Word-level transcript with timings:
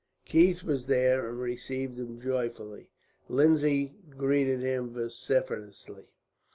Keith 0.25 0.63
was 0.63 0.87
there, 0.87 1.29
and 1.29 1.39
received 1.39 1.99
him 1.99 2.19
joyfully. 2.19 2.89
Lindsay 3.29 3.93
greeted 4.17 4.59
him 4.61 4.89
vociferously. 4.89 6.09